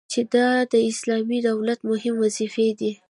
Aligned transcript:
چي 0.11 0.21
دا 0.33 0.47
د 0.71 0.73
اسلامي 0.91 1.39
دولت 1.47 1.79
مهمي 1.89 2.19
وظيفي 2.23 2.67
دي 2.79 2.91